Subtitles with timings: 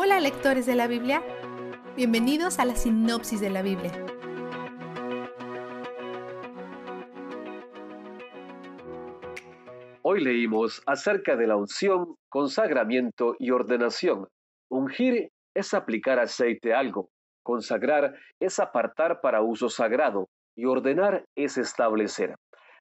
[0.00, 1.24] Hola lectores de la Biblia,
[1.96, 3.90] bienvenidos a la sinopsis de la Biblia.
[10.02, 14.28] Hoy leímos acerca de la unción, consagramiento y ordenación.
[14.70, 17.10] Ungir es aplicar aceite a algo,
[17.42, 22.36] consagrar es apartar para uso sagrado y ordenar es establecer.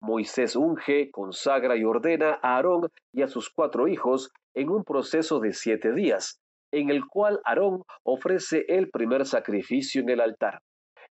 [0.00, 5.40] Moisés unge, consagra y ordena a Aarón y a sus cuatro hijos en un proceso
[5.40, 6.40] de siete días,
[6.72, 10.60] en el cual Aarón ofrece el primer sacrificio en el altar.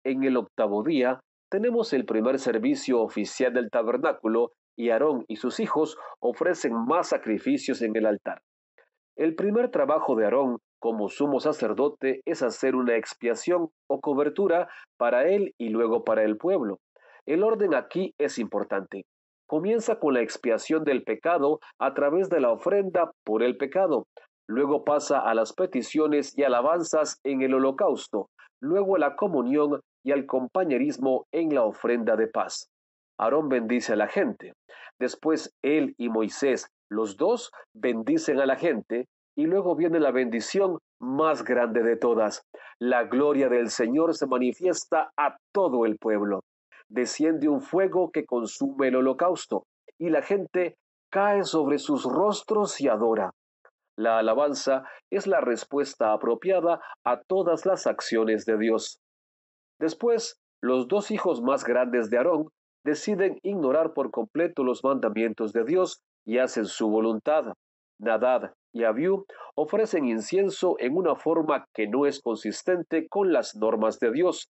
[0.04, 5.60] En el octavo día tenemos el primer servicio oficial del tabernáculo y Aarón y sus
[5.60, 8.40] hijos ofrecen más sacrificios en el altar.
[9.16, 15.28] El primer trabajo de Aarón como sumo sacerdote es hacer una expiación o cobertura para
[15.28, 16.78] él y luego para el pueblo.
[17.26, 19.04] El orden aquí es importante.
[19.46, 24.06] Comienza con la expiación del pecado a través de la ofrenda por el pecado,
[24.48, 30.12] luego pasa a las peticiones y alabanzas en el holocausto, luego a la comunión y
[30.12, 32.68] al compañerismo en la ofrenda de paz.
[33.18, 34.54] Aarón bendice a la gente.
[34.98, 40.78] Después él y Moisés, los dos, bendicen a la gente y luego viene la bendición
[41.00, 42.42] más grande de todas.
[42.80, 46.40] La gloria del Señor se manifiesta a todo el pueblo.
[46.88, 49.64] Desciende un fuego que consume el holocausto
[49.98, 50.76] y la gente
[51.10, 53.30] cae sobre sus rostros y adora.
[53.98, 59.00] La alabanza es la respuesta apropiada a todas las acciones de Dios.
[59.80, 62.48] Después, los dos hijos más grandes de Aarón
[62.84, 67.54] deciden ignorar por completo los mandamientos de Dios y hacen su voluntad.
[67.98, 69.26] Nadad y Abiú
[69.56, 74.48] ofrecen incienso en una forma que no es consistente con las normas de Dios.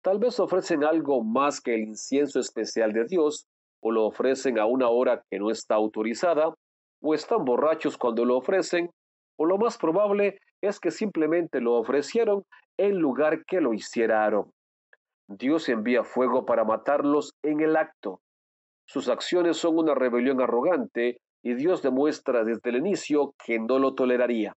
[0.00, 3.48] Tal vez ofrecen algo más que el incienso especial de Dios,
[3.82, 6.54] o lo ofrecen a una hora que no está autorizada,
[7.06, 8.90] o están borrachos cuando lo ofrecen,
[9.38, 12.42] o lo más probable es que simplemente lo ofrecieron
[12.76, 14.50] en lugar que lo hiciera Aarón.
[15.28, 18.20] Dios envía fuego para matarlos en el acto.
[18.88, 23.94] Sus acciones son una rebelión arrogante y Dios demuestra desde el inicio que no lo
[23.94, 24.54] toleraría.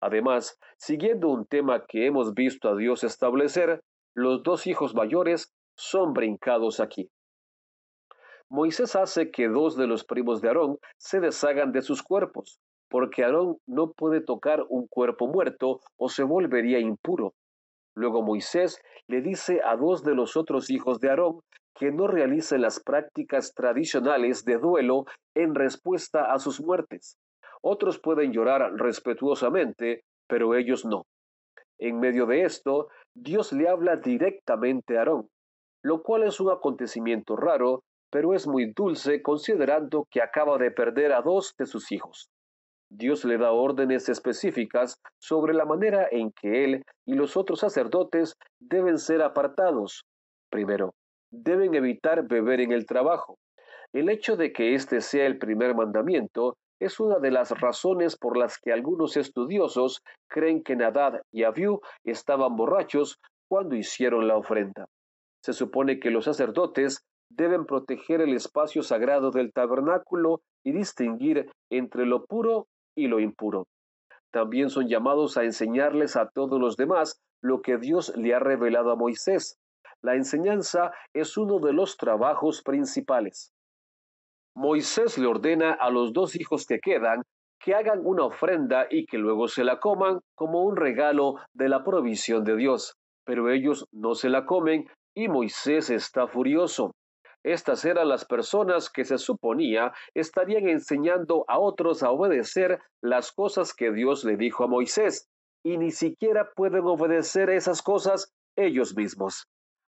[0.00, 3.80] Además, siguiendo un tema que hemos visto a Dios establecer,
[4.14, 7.08] los dos hijos mayores son brincados aquí.
[8.48, 13.24] Moisés hace que dos de los primos de Aarón se deshagan de sus cuerpos, porque
[13.24, 17.34] Aarón no puede tocar un cuerpo muerto o se volvería impuro.
[17.96, 21.40] Luego Moisés le dice a dos de los otros hijos de Aarón
[21.74, 27.18] que no realicen las prácticas tradicionales de duelo en respuesta a sus muertes.
[27.62, 31.04] Otros pueden llorar respetuosamente, pero ellos no.
[31.78, 35.28] En medio de esto, Dios le habla directamente a Aarón,
[35.82, 41.12] lo cual es un acontecimiento raro pero es muy dulce considerando que acaba de perder
[41.12, 42.28] a dos de sus hijos.
[42.88, 48.36] Dios le da órdenes específicas sobre la manera en que él y los otros sacerdotes
[48.60, 50.04] deben ser apartados.
[50.50, 50.94] Primero,
[51.30, 53.38] deben evitar beber en el trabajo.
[53.92, 58.36] El hecho de que este sea el primer mandamiento es una de las razones por
[58.36, 63.18] las que algunos estudiosos creen que Nadad y Abiú estaban borrachos
[63.48, 64.86] cuando hicieron la ofrenda.
[65.42, 72.06] Se supone que los sacerdotes deben proteger el espacio sagrado del tabernáculo y distinguir entre
[72.06, 72.66] lo puro
[72.96, 73.66] y lo impuro.
[74.30, 78.90] También son llamados a enseñarles a todos los demás lo que Dios le ha revelado
[78.90, 79.58] a Moisés.
[80.02, 83.52] La enseñanza es uno de los trabajos principales.
[84.54, 87.22] Moisés le ordena a los dos hijos que quedan
[87.58, 91.82] que hagan una ofrenda y que luego se la coman como un regalo de la
[91.82, 92.96] provisión de Dios.
[93.24, 96.94] Pero ellos no se la comen y Moisés está furioso.
[97.46, 103.72] Estas eran las personas que se suponía estarían enseñando a otros a obedecer las cosas
[103.72, 105.28] que Dios le dijo a Moisés,
[105.64, 109.46] y ni siquiera pueden obedecer esas cosas ellos mismos.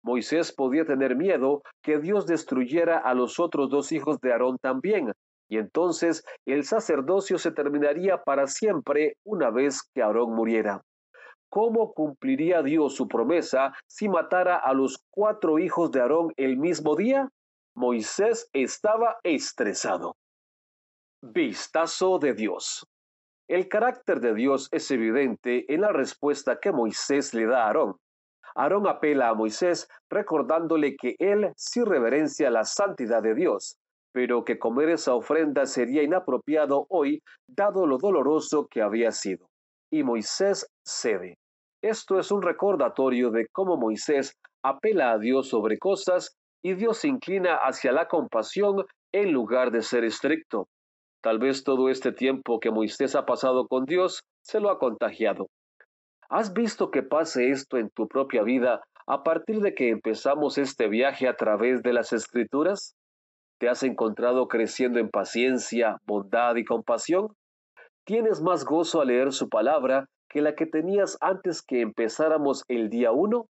[0.03, 5.11] Moisés podía tener miedo que Dios destruyera a los otros dos hijos de Aarón también,
[5.47, 10.81] y entonces el sacerdocio se terminaría para siempre una vez que Aarón muriera.
[11.49, 16.95] ¿Cómo cumpliría Dios su promesa si matara a los cuatro hijos de Aarón el mismo
[16.95, 17.29] día?
[17.75, 20.15] Moisés estaba estresado.
[21.23, 22.85] Vistazo de Dios.
[23.47, 27.95] El carácter de Dios es evidente en la respuesta que Moisés le da a Aarón.
[28.53, 33.75] Aarón apela a Moisés recordándole que él sí reverencia la santidad de Dios,
[34.13, 39.47] pero que comer esa ofrenda sería inapropiado hoy dado lo doloroso que había sido.
[39.91, 41.39] Y Moisés cede.
[41.81, 47.09] Esto es un recordatorio de cómo Moisés apela a Dios sobre cosas y Dios se
[47.09, 50.69] inclina hacia la compasión en lugar de ser estricto.
[51.21, 55.47] Tal vez todo este tiempo que Moisés ha pasado con Dios se lo ha contagiado.
[56.29, 60.87] ¿Has visto que pase esto en tu propia vida a partir de que empezamos este
[60.87, 62.95] viaje a través de las escrituras?
[63.59, 67.27] ¿Te has encontrado creciendo en paciencia, bondad y compasión?
[68.05, 72.89] ¿Tienes más gozo al leer su palabra que la que tenías antes que empezáramos el
[72.89, 73.45] día 1?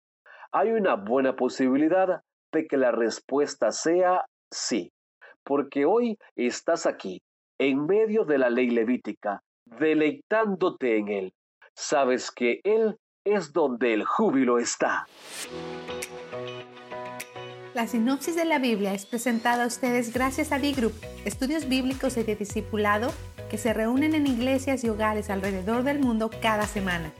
[0.50, 2.22] Hay una buena posibilidad
[2.52, 4.92] de que la respuesta sea sí,
[5.44, 7.22] porque hoy estás aquí,
[7.58, 9.42] en medio de la ley levítica,
[9.78, 11.32] deleitándote en él.
[11.74, 15.06] Sabes que él es donde el júbilo está.
[17.74, 20.92] La sinopsis de la Biblia es presentada a ustedes gracias a D-Group,
[21.24, 23.10] estudios bíblicos y de discipulado
[23.48, 27.12] que se reúnen en iglesias y hogares alrededor del mundo cada semana.